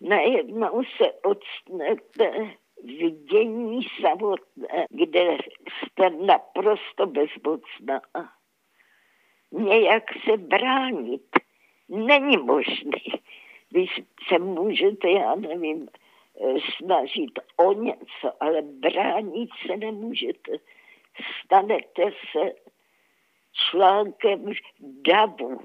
Najednou 0.00 0.82
se 0.96 1.12
odstnete 1.12 2.50
vidění 2.84 3.80
samotné, 4.00 4.86
kde 4.90 5.38
jste 5.68 6.10
naprosto 6.10 7.06
bezmocná. 7.06 8.00
Nějak 9.52 10.04
se 10.24 10.36
bránit 10.36 11.22
není 11.88 12.36
možný. 12.36 13.04
Vy 13.72 13.86
se 14.28 14.38
můžete, 14.38 15.10
já 15.10 15.34
nevím, 15.34 15.88
snažit 16.76 17.38
o 17.56 17.72
něco, 17.72 18.42
ale 18.42 18.62
bránit 18.62 19.50
se 19.66 19.76
nemůžete. 19.76 20.52
Stanete 21.44 22.10
se 22.32 22.52
článkem 23.52 24.52
davu, 24.80 25.60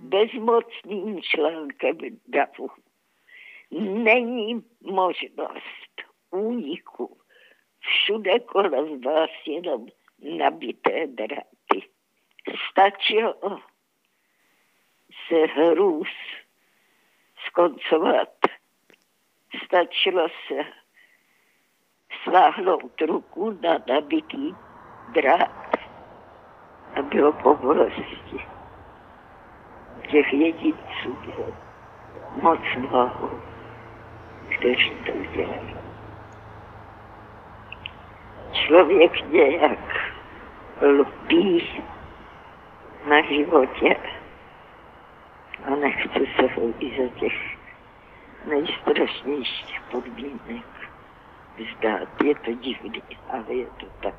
bezmocným 0.00 1.22
článkem 1.22 1.98
davu. 2.28 2.68
Není 3.80 4.64
možnost 4.80 6.02
úniku. 6.30 7.18
Všude 7.80 8.38
kolem 8.38 9.00
vás 9.00 9.30
jenom 9.46 9.86
nabité 10.38 11.06
dráty. 11.06 11.88
Stačilo 12.70 13.34
se 15.28 15.36
hrůz 15.54 16.08
skoncovat. 17.46 18.28
Stačilo 19.64 20.28
se 20.28 20.54
sláhnout 22.24 23.00
ruku 23.00 23.50
na 23.50 23.78
nabitý 23.88 24.54
drát 25.14 25.76
a 26.94 27.02
bylo 27.02 27.32
po 27.32 27.54
bolesti. 27.54 28.38
Těch 30.10 30.32
jedinců 30.32 31.12
bylo 31.24 31.56
moc 32.42 32.60
mnoho, 32.78 33.51
kteří 34.48 34.90
to 35.06 35.12
udělali. 35.12 35.74
Člověk 38.52 39.30
nějak 39.30 40.12
lpí 40.80 41.82
na 43.08 43.22
životě 43.22 43.96
a 45.64 45.70
nechce 45.70 46.20
se 46.36 46.60
i 46.78 47.02
za 47.02 47.20
těch 47.20 47.32
nejstrašnějších 48.44 49.80
podmínek 49.90 50.64
vzdát. 51.56 52.22
Je 52.24 52.34
to 52.34 52.52
divný, 52.52 53.02
ale 53.30 53.54
je 53.54 53.66
to 53.66 53.86
tak. 54.02 54.14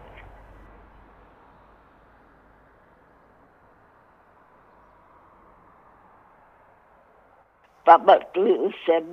Pamatuju 7.84 8.72
se 8.72 9.04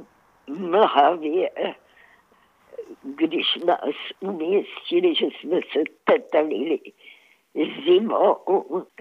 mlhavě, 0.58 1.50
když 3.02 3.56
nás 3.56 3.94
umístili, 4.20 5.14
že 5.14 5.26
jsme 5.26 5.60
se 5.72 5.82
tetalili 6.04 6.78
zimou, 7.84 8.36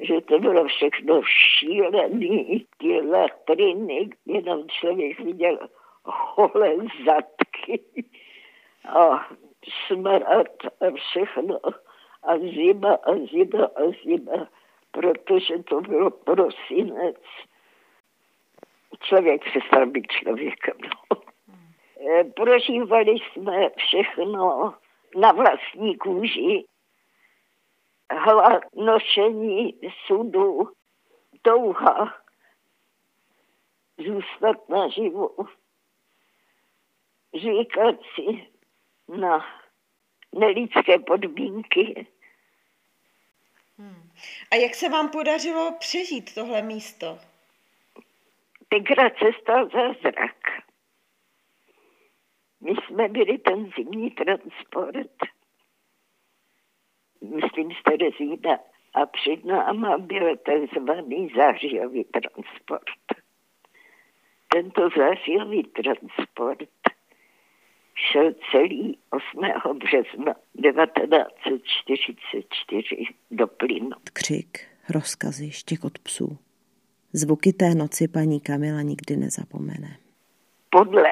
že 0.02 0.22
to 0.22 0.40
bylo 0.40 0.66
všechno 0.66 1.22
šílený, 1.24 2.66
ty 2.78 3.02
latriny, 3.02 4.10
jenom 4.26 4.68
člověk 4.68 5.20
viděl 5.20 5.60
holé 6.04 6.76
zadky 7.06 7.80
a 8.88 9.28
smrad 9.88 10.48
a 10.82 10.92
všechno 10.96 11.60
a 12.24 12.38
zima 12.38 12.94
a 12.94 13.16
zima 13.32 13.66
a 13.66 13.92
zima, 14.04 14.48
protože 14.92 15.64
to 15.64 15.82
bylo 15.82 16.12
prosinec. 16.12 17.18
Člověk 19.02 19.46
přestal 19.46 19.86
být 19.86 20.08
člověkem. 20.12 20.78
No. 20.84 21.09
E, 22.00 22.24
prožívali 22.24 23.12
jsme 23.12 23.70
všechno 23.78 24.74
na 25.16 25.32
vlastní 25.32 25.98
kůži. 25.98 26.66
Hlad, 28.12 28.64
nošení 28.76 29.80
sudu, 30.06 30.70
touha 31.42 32.22
zůstat 33.98 34.70
naživu, 34.70 35.48
říkat 37.34 37.96
si 38.16 38.48
na 39.08 39.46
nelidské 40.36 41.00
podmínky. 41.00 42.08
Hmm. 43.78 44.10
A 44.52 44.56
jak 44.56 44.76
se 44.76 44.90
vám 44.90 45.10
podařilo 45.10 45.76
přežít 45.80 46.36
tohle 46.36 46.62
místo? 46.62 47.20
Tenkrát 48.70 49.14
se 49.18 49.26
stal 49.42 49.70
zázrak. 49.70 50.69
My 52.62 52.72
jsme 52.72 53.08
byli 53.08 53.38
ten 53.38 53.70
zimní 53.78 54.12
transport, 54.12 55.16
myslím 57.22 57.72
z 57.72 57.84
Terezína, 57.84 58.60
a 58.94 59.06
před 59.06 59.46
náma 59.46 59.98
byl 59.98 60.38
takzvaný 60.38 61.30
zářijový 61.36 62.04
transport. 62.04 62.90
Tento 64.48 64.90
zářijový 64.98 65.64
transport 65.64 66.60
šel 68.12 68.34
celý 68.52 68.98
8. 69.10 69.40
března 69.78 70.34
1944 70.34 73.06
do 73.32 73.48
plynu. 73.48 73.90
Křik, 74.14 74.68
rozkazy, 74.90 75.52
štěkot 75.52 76.00
psů. 76.00 76.38
Zvuky 77.14 77.54
té 77.54 77.76
noci 77.76 78.08
paní 78.08 78.42
Kamila 78.42 78.82
nikdy 78.82 79.16
nezapomene. 79.16 79.98
Podle 80.70 81.10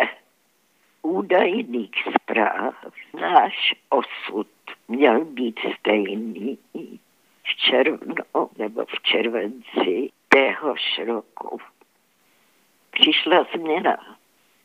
údajných 1.07 1.95
zpráv 2.15 2.75
náš 3.19 3.75
osud 3.89 4.47
měl 4.87 5.25
být 5.25 5.59
stejný 5.79 6.57
v 7.43 7.55
červnu 7.55 8.15
nebo 8.57 8.85
v 8.85 9.01
červenci 9.01 10.09
téhož 10.29 10.99
roku. 11.05 11.59
Přišla 12.91 13.47
změna 13.55 14.17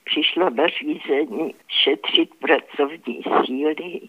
přišlo 0.05 0.51
nařízení 0.51 1.55
šetřit 1.69 2.35
pracovní 2.35 3.23
síly 3.45 4.01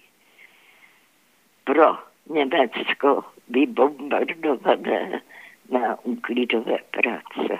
pro 1.63 1.97
Německo 2.29 3.25
vybombardované 3.49 5.21
na 5.69 5.99
úklidové 6.03 6.77
práce. 6.91 7.59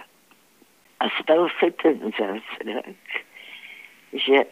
A 1.00 1.10
stal 1.22 1.48
se 1.60 1.72
ten 1.72 2.00
zázrak, 2.20 2.96
že 4.14 4.46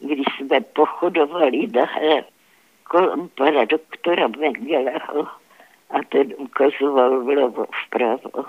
když 0.00 0.26
jsme 0.36 0.60
pochodovali 0.60 1.66
na 1.66 1.86
kolem 2.84 3.28
pana 3.28 3.64
doktora 3.64 4.28
Mengeleho 4.28 5.28
a 5.90 6.02
ten 6.08 6.34
ukazoval 6.36 7.24
vlevo 7.24 7.66
vpravo, 7.86 8.44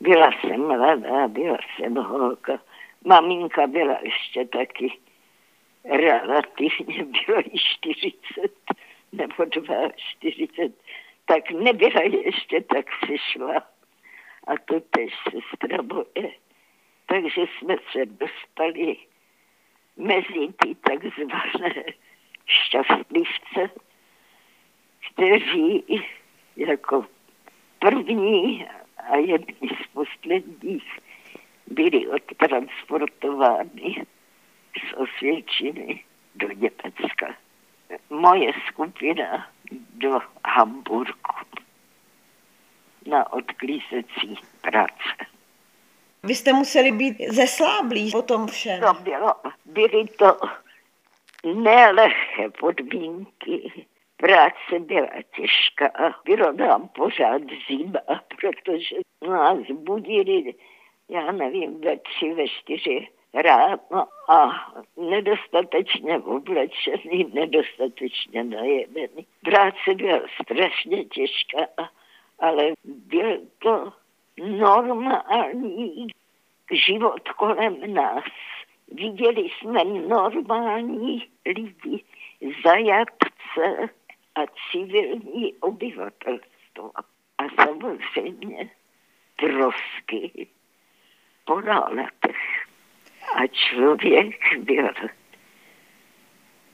byla 0.00 0.30
jsem 0.32 0.60
mladá, 0.60 1.28
byla 1.28 1.58
jsem 1.76 1.94
holka, 1.94 2.58
Maminka 3.04 3.66
byla 3.66 3.98
ještě 4.02 4.44
taky 4.44 4.98
relativně, 5.84 7.04
bylo 7.04 7.38
jí 7.38 7.58
40 7.58 8.52
nebo 9.12 9.46
42, 9.96 10.64
tak 11.24 11.50
nebyla 11.50 12.02
ještě 12.02 12.60
tak 12.60 12.86
přišla. 13.02 13.62
A 14.46 14.52
to 14.64 14.80
tež 14.80 15.14
sestra 15.30 15.82
moje. 15.82 16.41
Takže 17.12 17.40
jsme 17.40 17.76
se 17.92 18.06
dostali 18.06 18.96
mezi 19.96 20.52
ty 20.58 20.74
takzvané 20.74 21.84
šťastlivce, 22.46 23.70
kteří 25.12 25.84
jako 26.56 27.06
první 27.78 28.66
a 28.96 29.16
jedni 29.16 29.68
z 29.82 29.86
posledních 29.86 30.98
byly 31.66 32.08
odtransportovány 32.08 34.06
z 34.90 34.92
Osvědčiny 34.96 36.04
do 36.34 36.48
Německa. 36.48 37.36
Moje 38.10 38.52
skupina 38.68 39.50
do 39.94 40.20
Hamburgu 40.44 41.34
na 43.06 43.32
odklízecí 43.32 44.38
práce. 44.60 45.31
Vy 46.22 46.34
jste 46.34 46.52
museli 46.52 46.92
být 46.92 47.16
zesláblí 47.28 48.10
po 48.12 48.22
tom 48.22 48.46
všem. 48.46 48.80
To 48.80 49.02
bylo, 49.02 49.34
byly 49.64 50.04
to 50.18 50.36
nelehké 51.44 52.50
podmínky. 52.60 53.86
Práce 54.16 54.78
byla 54.78 55.08
těžká. 55.36 56.14
Bylo 56.24 56.52
nám 56.52 56.88
pořád 56.88 57.42
zima, 57.68 58.00
protože 58.40 58.96
nás 59.22 59.58
budili 59.70 60.54
já 61.12 61.32
nevím, 61.32 61.80
ve 61.80 61.96
tři, 61.96 62.34
ve 62.34 62.48
čtyři 62.48 63.08
ráno 63.34 64.06
a 64.28 64.50
nedostatečně 64.96 66.18
oblečený, 66.18 67.30
nedostatečně 67.32 68.44
najedený. 68.44 69.26
Práce 69.44 69.94
byla 69.94 70.20
strašně 70.42 71.04
těžká, 71.04 71.66
ale 72.38 72.72
byl 72.84 73.40
to 73.58 73.92
normální 74.38 76.06
život 76.72 77.28
kolem 77.28 77.94
nás. 77.94 78.24
Viděli 78.92 79.42
jsme 79.42 79.84
normální 79.84 81.28
lidi, 81.46 82.04
zajatce 82.64 83.88
a 84.34 84.40
civilní 84.70 85.54
obyvatelstvo. 85.60 86.90
A 87.38 87.48
samozřejmě 87.64 88.70
trosky 89.36 90.46
po 91.44 91.54
letech. 91.88 92.66
A 93.34 93.46
člověk 93.46 94.58
byl 94.58 94.90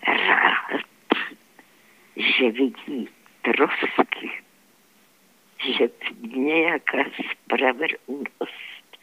rád, 0.07 0.81
že 2.16 2.51
vidí 2.51 3.09
trosky, 3.42 4.31
že 5.59 5.88
nějaká 6.37 6.99
spravedlnost 7.33 8.99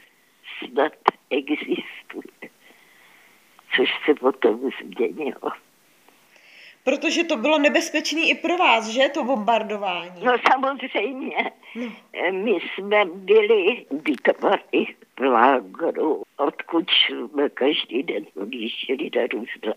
snad 0.57 0.93
existuje, 1.29 2.49
což 3.75 3.89
se 4.05 4.13
potom 4.13 4.69
změnilo. 4.81 5.51
Protože 6.83 7.23
to 7.23 7.37
bylo 7.37 7.59
nebezpečné 7.59 8.21
i 8.21 8.35
pro 8.35 8.57
vás, 8.57 8.87
že, 8.87 9.09
to 9.09 9.23
bombardování? 9.23 10.23
No 10.23 10.35
samozřejmě. 10.51 11.51
No. 11.75 11.91
My 12.31 12.51
jsme 12.51 13.05
byli 13.05 13.85
ubytováni 13.89 14.95
v 15.19 15.23
lágru, 15.23 16.23
odkud 16.37 16.85
jsme 16.89 17.49
každý 17.49 18.03
den 18.03 18.25
odjížděli 18.41 19.09
na 19.15 19.21
různá 19.31 19.73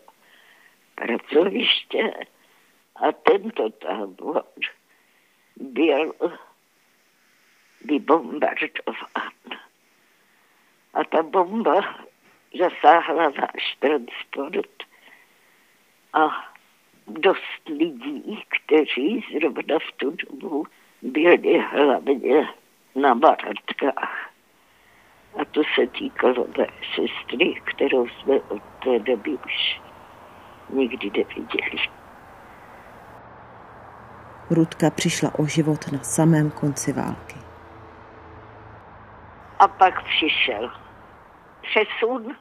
pracoviště. 0.95 2.15
A 2.97 3.13
tento 3.13 3.71
tábor 3.71 4.45
byl 5.57 6.13
vybombardován. 7.85 9.33
A 10.95 11.05
ta 11.05 11.23
bomba 11.23 11.97
zasáhla 12.59 13.31
náš 13.31 13.77
transport 13.79 14.83
a 16.13 16.29
dost 17.07 17.69
lidí, 17.69 18.45
kteří 18.49 19.25
zrovna 19.33 19.79
v 19.79 19.93
tu 19.97 20.11
dobu 20.11 20.67
byli 21.03 21.59
hlavně 21.59 22.49
na 22.95 23.15
baratkách. 23.15 24.31
A 25.41 25.45
to 25.45 25.63
se 25.75 25.87
týkalo 25.87 26.47
mé 26.59 26.67
sestry, 26.95 27.63
kterou 27.65 28.09
jsme 28.09 28.41
od 28.41 28.63
té 28.85 28.99
doby 28.99 29.31
už 29.31 29.81
nikdy 30.71 31.11
neviděli. 31.11 31.79
Rudka 34.51 34.91
přišla 34.91 35.31
o 35.39 35.47
život 35.47 35.93
na 35.93 35.99
samém 35.99 36.51
konci 36.51 36.93
války. 36.93 37.38
A 39.59 39.69
pak 39.69 40.05
přišel 40.05 40.73
přesun 41.63 42.37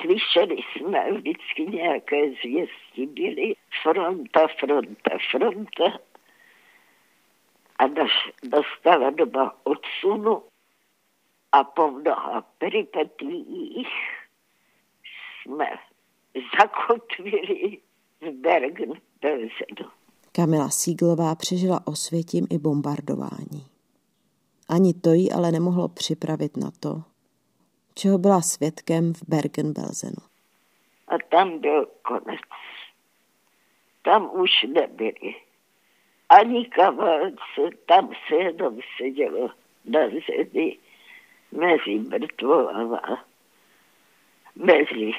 Slyšeli 0.00 0.56
jsme 0.56 1.12
vždycky 1.12 1.66
nějaké 1.66 2.30
zvěsti, 2.30 3.06
byly 3.06 3.54
fronta, 3.82 4.46
fronta, 4.60 5.10
fronta. 5.30 5.98
A 7.78 7.84
dostala 8.42 9.10
doba 9.10 9.56
odsunu 9.64 10.42
a 11.52 11.64
po 11.64 11.90
mnoha 11.90 12.42
peripetích 12.58 13.88
jsme 15.42 15.66
zakotvili 16.60 17.78
v 18.20 18.24
Bergen-Belsenu. 18.24 19.90
Kamila 20.32 20.70
Síglová 20.70 21.34
přežila 21.34 21.86
osvětím 21.86 22.46
i 22.50 22.58
bombardování. 22.58 23.71
Ani 24.74 24.94
to 24.94 25.12
jí 25.12 25.32
ale 25.32 25.52
nemohlo 25.52 25.88
připravit 25.88 26.56
na 26.56 26.70
to, 26.80 27.02
čeho 27.94 28.18
byla 28.18 28.40
svědkem 28.40 29.14
v 29.14 29.22
Bergen-Belsenu. 29.28 30.22
A 31.08 31.14
tam 31.30 31.58
byl 31.58 31.86
konec. 32.02 32.40
Tam 34.02 34.30
už 34.32 34.50
nebyli. 34.62 35.34
Ani 36.28 36.64
kavalce, 36.64 37.76
tam 37.86 38.10
se 38.28 38.34
jenom 38.34 38.78
sedělo 38.96 39.50
na 39.84 40.00
zemi 40.08 40.78
mezi 41.52 41.98
mrtvolama, 41.98 43.24
mezi 44.56 45.12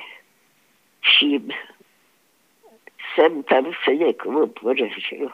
vším. 1.01 1.51
Jsem 3.15 3.43
tam 3.43 3.65
se 3.85 3.95
někomu 3.95 4.47
podařil 4.47 5.29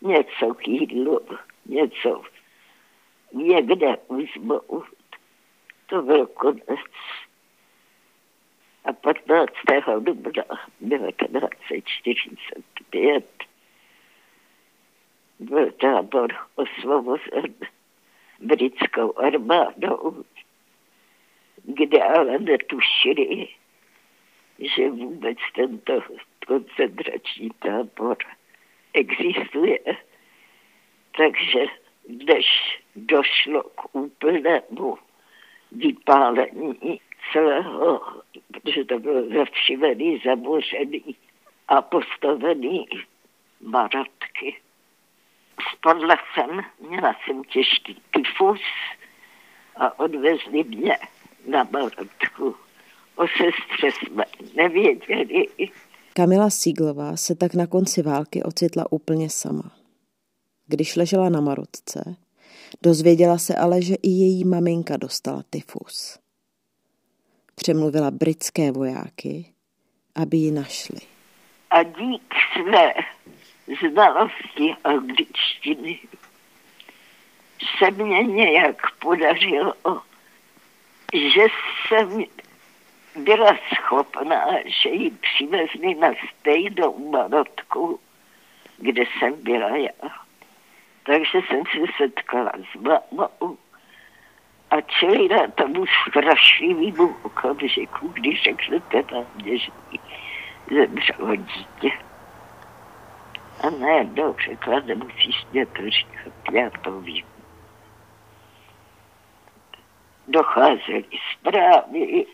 něco 0.00 0.54
k 0.54 0.68
jídlu, 0.68 1.20
něco 1.66 2.22
někde 3.32 3.96
uzmout. 3.96 4.84
To 5.86 6.02
byl 6.02 6.26
konec. 6.26 6.80
A 8.84 8.92
15. 8.92 9.52
dubna 9.98 10.44
1945 10.80 13.24
byl 15.38 15.72
tábor 15.72 16.36
osvobozen 16.54 17.54
britskou 18.40 19.18
armádou, 19.18 20.24
kde 21.64 22.02
ale 22.02 22.38
netušili, 22.38 23.48
že 24.58 24.90
vůbec 24.90 25.38
tento 25.54 26.02
koncentrační 26.46 27.50
tábor 27.50 28.16
existuje. 28.94 29.78
Takže 31.16 31.66
než 32.08 32.46
došlo 32.96 33.62
k 33.62 33.94
úplnému 33.94 34.98
vypálení 35.72 37.00
celého, 37.32 38.00
protože 38.52 38.84
to 38.84 38.98
bylo 38.98 39.28
zavšivený, 39.28 40.22
zabořený 40.24 41.16
a 41.68 41.82
postavený 41.82 42.86
baratky. 43.60 44.56
Spadla 45.72 46.16
jsem, 46.34 46.60
měla 46.88 47.14
jsem 47.24 47.44
těžký 47.44 48.02
tyfus 48.10 48.60
a 49.76 49.98
odvezli 49.98 50.64
mě 50.64 50.98
na 51.46 51.64
baratku. 51.64 52.56
O 53.16 53.26
sestře 53.28 53.90
jsme 53.92 54.24
nevěděli. 54.54 55.48
Kamila 56.12 56.50
Síglová 56.50 57.16
se 57.16 57.34
tak 57.34 57.54
na 57.54 57.66
konci 57.66 58.02
války 58.02 58.42
ocitla 58.42 58.92
úplně 58.92 59.30
sama. 59.30 59.81
Když 60.66 60.96
ležela 60.96 61.28
na 61.28 61.40
marotce, 61.40 62.16
dozvěděla 62.82 63.38
se 63.38 63.54
ale, 63.54 63.82
že 63.82 63.94
i 63.94 64.08
její 64.08 64.44
maminka 64.44 64.96
dostala 64.96 65.42
tyfus. 65.50 66.18
Přemluvila 67.54 68.10
britské 68.10 68.72
vojáky, 68.72 69.46
aby 70.14 70.36
ji 70.36 70.50
našli. 70.50 71.00
A 71.70 71.82
dík 71.82 72.34
své 72.52 72.94
znalosti 73.90 74.74
angličtiny 74.84 75.98
se 77.78 77.90
mě 77.90 78.22
nějak 78.22 78.76
podařilo, 78.98 79.74
že 81.12 81.46
jsem 81.88 82.24
byla 83.16 83.58
schopná, 83.74 84.46
že 84.82 84.88
ji 84.88 85.10
přivezli 85.10 85.94
na 85.94 86.08
stejnou 86.30 87.10
marotku, 87.10 88.00
kde 88.76 89.02
jsem 89.18 89.42
byla 89.42 89.76
já. 89.76 90.21
Takže 91.02 91.38
jsem 91.48 91.62
se 91.66 91.92
setkala 91.98 92.52
s 92.72 92.80
mámou 92.80 93.58
a 94.70 94.80
čili 94.80 95.28
na 95.28 95.46
tomu 95.48 95.84
strašlivýmu 96.08 97.16
okamžiku, 97.22 98.08
když 98.08 98.42
řeknete 98.42 99.02
na 99.12 99.24
mě, 99.34 99.58
že 99.58 99.70
zemřelo 100.70 101.36
dítě. 101.36 101.90
A 103.60 103.70
najednou 103.70 104.36
řekla, 104.48 104.80
nemusíš 104.80 105.46
mě 105.52 105.66
to 105.66 105.90
říkat, 105.90 106.32
já 106.52 106.70
to 106.70 107.00
vím. 107.00 107.24
Docházely 110.28 111.04
zprávy, 111.32 112.26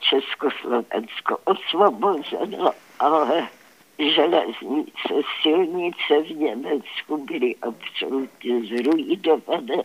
Československo 0.00 1.38
osvobozeno, 1.44 2.70
ale 2.98 3.48
železnice, 3.98 5.14
silnice 5.42 6.22
v 6.22 6.30
Německu 6.30 7.24
byly 7.24 7.56
absolutně 7.62 8.60
zrujidované. 8.60 9.76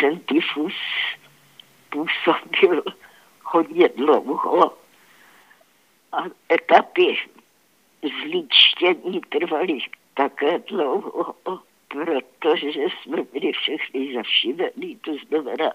Ten 0.00 0.18
tyfus 0.18 0.74
působil 1.90 2.82
hodně 3.42 3.88
dlouho 3.88 4.78
a 6.12 6.24
etapy 6.52 7.18
zličtění 8.22 9.20
trvaly 9.20 9.78
také 10.14 10.58
dlouho, 10.58 11.34
protože 11.88 12.80
jsme 12.80 13.22
byli 13.32 13.52
všechny 13.52 14.14
zavšivený, 14.14 14.96
to 14.96 15.12
znamená 15.26 15.72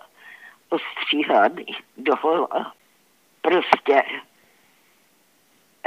ostříhány 0.69 1.65
dohola. 1.97 2.73
Prostě 3.41 4.03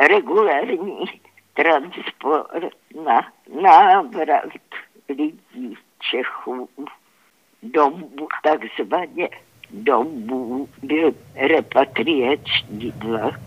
regulární 0.08 1.20
transport 1.56 2.74
na 3.04 3.20
návrat 3.62 4.50
lidí 5.08 5.40
Čechů 6.10 6.68
domů, 7.62 8.10
takzvaně 8.42 9.28
domů, 9.70 10.68
byl 10.82 11.12
repatriační 11.34 12.92
vlak. 13.04 13.40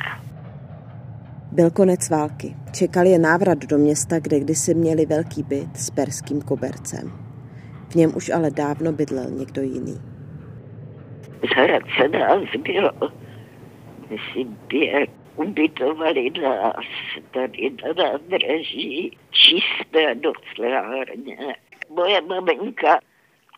Byl 1.51 1.71
konec 1.71 2.09
války. 2.09 2.55
Čekal 2.73 3.05
je 3.05 3.19
návrat 3.19 3.57
do 3.57 3.77
města, 3.77 4.19
kde 4.19 4.39
kdysi 4.39 4.73
měli 4.73 5.05
velký 5.05 5.43
byt 5.43 5.77
s 5.77 5.89
perským 5.89 6.41
kobercem. 6.41 7.11
V 7.89 7.95
něm 7.95 8.11
už 8.15 8.29
ale 8.29 8.51
dávno 8.51 8.91
bydlel 8.91 9.29
někdo 9.29 9.61
jiný. 9.61 9.95
Z 11.43 11.55
Hradce 11.55 12.07
nás 12.07 12.43
bylo, 12.63 12.91
myslím, 14.09 14.57
pět 14.67 15.18
ubytovali 15.39 16.29
nás 16.29 16.85
tady 17.31 17.69
na 17.69 17.93
nádraží 18.03 19.17
čisté 19.31 20.15
doclárně. 20.15 21.55
Moje 21.89 22.21
maminka 22.21 22.99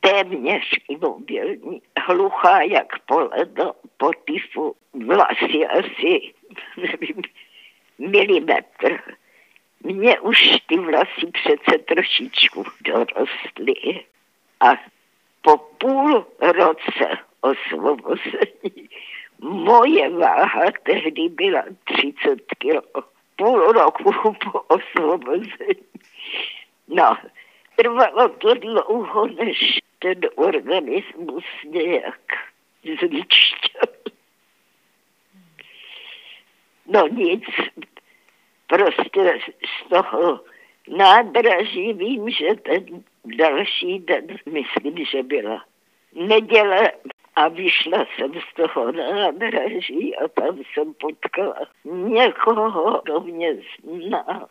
téměř 0.01 0.63
imobilní, 0.89 1.81
hluchá 2.07 2.61
jak 2.61 2.99
poledo, 2.99 3.71
po 3.97 4.11
tyfu, 4.25 4.75
vlasy 4.93 5.67
asi, 5.67 6.33
nevím, 6.77 7.21
milimetr. 7.99 9.15
Mně 9.83 10.19
už 10.19 10.57
ty 10.67 10.77
vlasy 10.77 11.27
přece 11.33 11.77
trošičku 11.77 12.63
dorostly. 12.81 14.05
A 14.59 14.71
po 15.41 15.57
půl 15.57 16.25
roce 16.39 17.17
osvobození 17.41 18.89
Moje 19.41 20.09
váha 20.09 20.71
tehdy 20.83 21.29
byla 21.29 21.63
30 21.83 22.41
kilo. 22.57 22.81
Půl 23.35 23.71
roku 23.71 24.11
po 24.51 24.59
osvobození. 24.59 25.85
No, 26.87 27.17
trvalo 27.75 28.29
to 28.29 28.53
dlouho, 28.53 29.27
než 29.27 29.79
ten 29.99 30.19
organismus 30.35 31.43
nějak 31.65 32.21
zničtil. 32.83 33.81
No 36.85 37.07
nic, 37.07 37.43
prostě 38.67 39.39
z 39.65 39.89
toho 39.89 40.39
nádraží 40.97 41.93
vím, 41.93 42.29
že 42.29 42.55
ten 42.55 43.03
další 43.25 43.99
den, 43.99 44.27
myslím, 44.45 45.05
že 45.05 45.23
byla 45.23 45.65
neděle 46.13 46.91
a 47.35 47.47
vyšla 47.47 48.05
jsem 48.05 48.31
z 48.33 48.55
toho 48.55 48.91
nádraží 48.91 50.15
a 50.15 50.27
tam 50.27 50.57
jsem 50.57 50.93
potkala 50.93 51.55
někoho, 51.83 53.01
kdo 53.03 53.19
mě 53.19 53.57
zná. 53.83 54.47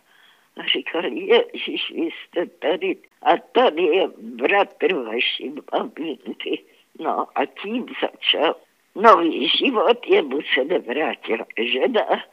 A 0.56 0.66
říkali, 0.66 1.20
Ježíš, 1.20 1.90
vy 1.90 2.08
jste 2.10 2.46
tady. 2.46 2.96
A 3.22 3.36
tady 3.52 3.82
je 3.82 4.08
bratr 4.18 4.94
vaší 4.94 5.52
maminky. 5.72 6.64
No 6.98 7.26
a 7.34 7.46
tím 7.46 7.86
začal 8.00 8.56
nový 8.94 9.48
život, 9.48 10.06
jemu 10.06 10.40
se 10.54 10.64
nevrátila 10.64 11.46
žena, 11.58 12.24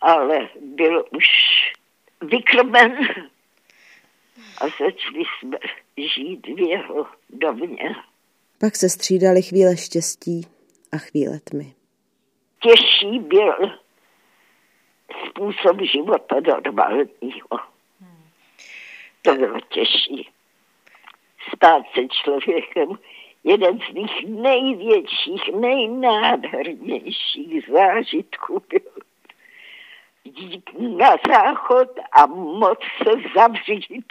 ale 0.00 0.48
byl 0.60 1.04
už 1.10 1.26
vykrmen 2.20 2.98
a 4.60 4.68
začali 4.68 5.24
jsme 5.24 5.58
žít 5.96 6.46
v 6.46 6.68
jeho 6.68 7.06
domě. 7.30 7.96
Pak 8.60 8.76
se 8.76 8.88
střídaly 8.88 9.42
chvíle 9.42 9.76
štěstí 9.76 10.46
a 10.92 10.98
chvíle 10.98 11.40
tmy. 11.40 11.74
Těžší 12.60 13.18
byl 13.18 13.78
způsob 15.28 15.80
života 15.80 16.36
normálního. 16.40 17.48
To 19.22 19.34
bylo 19.34 19.60
těžší. 19.60 20.30
Stát 21.54 21.82
se 21.94 22.00
člověkem, 22.08 22.88
jeden 23.44 23.78
z 23.78 23.92
mých 23.92 24.26
největších, 24.28 25.42
nejnádhernějších 25.60 27.70
zážitků 27.72 28.62
byl 28.68 28.80
jít 30.24 30.70
na 30.78 31.16
záchod 31.28 31.88
a 32.12 32.26
moc 32.26 32.78
se 33.02 33.10
zavřít. 33.36 34.06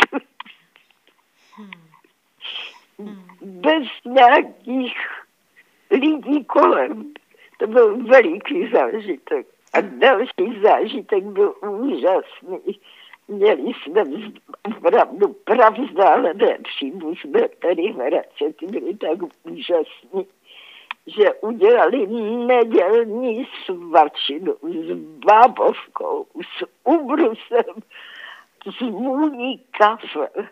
Bez 3.41 3.88
nějakých 4.05 4.97
lidí 5.91 6.45
kolem. 6.45 7.13
To 7.58 7.67
byl 7.67 8.03
veliký 8.03 8.67
zážitek. 8.71 9.47
A 9.73 9.81
další 9.81 10.62
zážitek 10.63 11.23
byl 11.23 11.55
úžasný. 11.62 12.79
Měli 13.27 13.73
jsme 13.73 14.03
opravdu 14.63 15.34
pravzdálené 15.34 16.58
příbuzné, 16.63 17.49
tady 17.60 17.91
v 17.91 17.95
Hradce, 17.95 18.53
ty 18.60 18.65
byly 18.65 18.97
tak 18.97 19.17
úžasní, 19.43 20.27
že 21.08 21.34
udělali 21.34 22.08
nedělní 22.47 23.47
svačinu 23.65 24.55
s 24.63 24.93
bábovkou, 25.25 26.25
s 26.58 26.65
ubrusem, 26.84 27.75
s 28.77 28.79
vůní 28.79 29.62
kafe. 29.77 30.49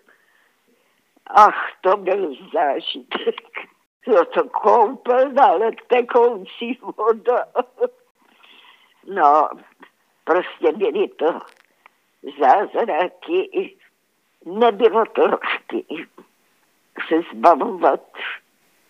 Ach, 1.28 1.72
to 1.82 1.98
byl 1.98 2.36
zážitek. 2.54 3.36
Bylo 4.06 4.26
to 4.34 4.50
koupelna, 4.50 5.46
ale 5.46 5.72
tekoucí 5.88 6.80
voda. 6.98 7.46
No, 9.08 9.50
prostě 10.24 10.72
byly 10.72 11.08
to 11.08 11.40
zázraky. 12.40 13.76
Nebylo 14.46 15.06
to 15.06 15.22
lehké 15.22 16.04
se 17.08 17.16
zbavovat 17.34 18.02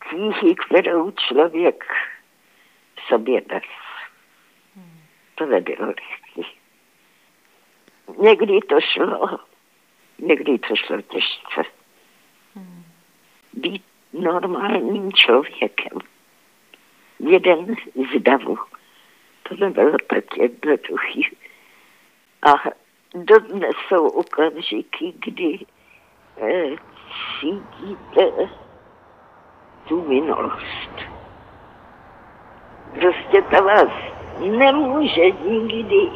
tíhy, 0.09 0.55
kterou 0.55 1.11
člověk 1.11 1.83
v 2.95 3.01
sobě 3.07 3.41
nes. 3.51 3.63
To 5.35 5.45
nebylo 5.45 5.85
lehké. 5.87 6.51
Někdy 8.17 8.59
to 8.59 8.81
šlo, 8.81 9.39
někdy 10.19 10.59
to 10.59 10.75
šlo 10.75 11.01
těžce. 11.01 11.82
Být 13.63 13.83
normálním 14.13 15.13
člověkem. 15.13 15.97
Jeden 17.19 17.75
z 17.95 18.21
davu. 18.21 18.57
To 19.43 19.55
nebylo 19.55 19.97
tak 20.07 20.37
jednoduchý. 20.37 21.37
A 22.41 22.53
dodnes 23.15 23.75
jsou 23.87 24.07
okamžiky, 24.07 25.13
kdy 25.25 25.59
eh, 26.41 26.75
cítíte 27.39 28.49
tu 29.87 30.01
minulost. 30.07 30.91
Prostě 32.99 33.41
to 33.41 33.63
vás 33.63 33.91
nemůže 34.39 35.31
nikdy 35.31 36.09